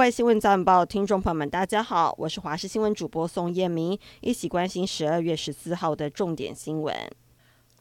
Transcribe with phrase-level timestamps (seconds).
[0.00, 6.96] 外新闻早晚报听众朋友们，大家好，我是华视新闻主播宋燕明，一起关心十二月十四号的重点新闻。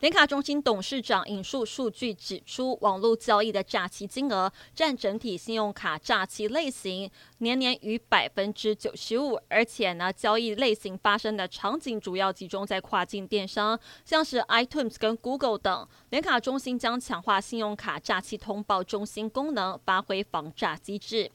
[0.01, 15.87] 联卡中心董事长引述数据指出，网络交易的诈欺金额占整体信用卡诈欺类型年年逾百分之九十五，而且呢，交易类型发生的场景主要集中在跨境电商，像是 iTunes 跟 Google 等。
[16.09, 21.31] 联卡中心将强化信用卡诈欺通报中心功能，发挥防诈机制。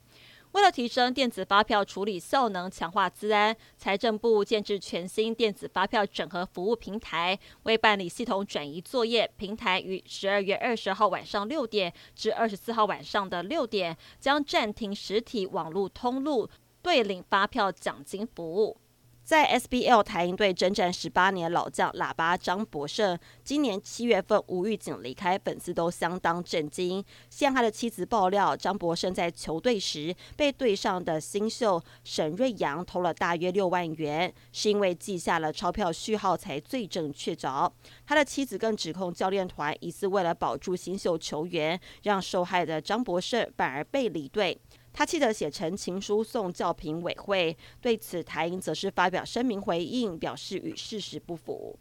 [0.55, 7.37] 为了提升电子发票处理效能，强化资安，财政部建置全新电子发票整合服务平台。
[7.65, 16.49] 为办理系统转移作业，平台于十二月二十号晚上六点至二十四号晚上的六点，将暂停实体网络通路
[16.81, 18.77] 兑领发票奖金服务。
[19.25, 27.03] 在 SBL 台银队征战十八年老将喇叭张博胜，今年七月份无预警离开，粉丝都相当震惊。
[27.31, 37.73] 现他的妻子爆料，张博胜在球队时被队上的新秀沈瑞阳偷了大约六万元，是因为记下了钞票序号才罪证确凿。
[38.07, 44.61] 他的妻子更指控教练团疑似为了保住新秀球员，让受害的张博胜反而被离队。
[44.95, 51.77] 他气得写成情书送教评委会，对此台英则是发表声明回应，表示与事实不符。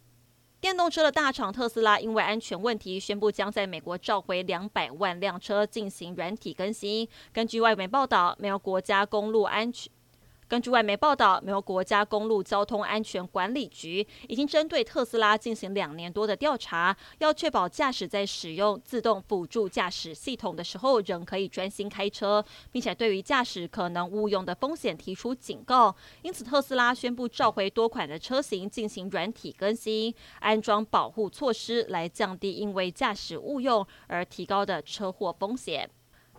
[0.59, 7.07] 电动车的大厂特斯拉因为安全问题，宣布将在美国召回两百万辆车进行软体更新。
[7.31, 9.91] 根据外媒报道，没有国家公路安全。
[10.53, 25.95] 根据外媒报道，美国国家公路交通安全管理局已经针对特斯拉进行两年多的调查，要确保驾驶在使用自动辅助驾驶系统的时候仍可以专心开车，并且对于驾驶可能误用的风险提出警告。
[26.21, 35.89] 因此，特斯拉宣布召回多款的车型进行软体更新，安装保护措施来降低因为驾驶误用而提高的车祸风险。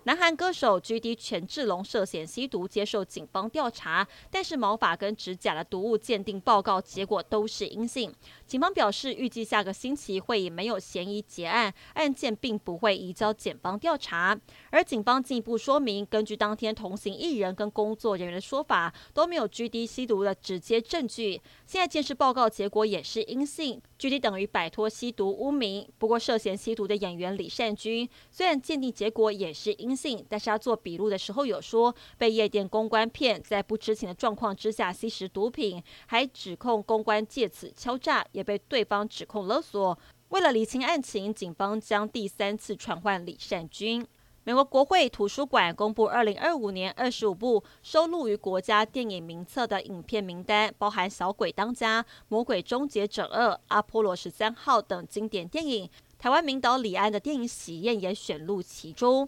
[0.06, 8.12] 南韩歌手 GD 权志龙涉嫌吸毒，接受警方调查，但是毛发跟指甲的毒物鉴定报告结果都是阴性。
[8.46, 14.38] 警方表示，预计下个星期会以没有嫌疑结案，案件并不会移交检方调查。
[14.68, 21.40] 而警方进一步说明，根据当天同行艺人跟工作人员的说法，都没有 GD 吸毒的直接证据。
[21.64, 25.88] 现在鉴识报告结果也是阴性，GD 等于摆脱吸毒污名。
[25.96, 39.98] 不过，涉嫌吸毒的演员李善均，虽然鉴定结果也是阴信，但是他做笔录的时候有说被夜店公关骗，在不知情的状况之下吸食毒品，还指控公关借此敲诈，也被对方指控勒索。
[40.30, 44.04] 为了厘清案情，警方将第三次传唤李善均。
[44.46, 55.88] 美国国会图书馆公布二零二五年二十五部收录于国家电影名册的影片名单，包含《小鬼当家》《魔鬼终结者二》《阿波罗十三号》等经典电影。
[56.18, 59.26] 台湾名导李安的电影《喜宴》也选入其中。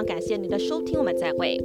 [0.00, 1.58] 常感谢您的收听，我们再会。